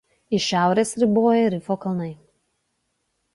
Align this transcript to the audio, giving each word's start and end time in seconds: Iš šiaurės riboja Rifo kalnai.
Iš 0.35 0.45
šiaurės 0.53 0.93
riboja 1.03 1.51
Rifo 1.55 1.77
kalnai. 1.85 2.09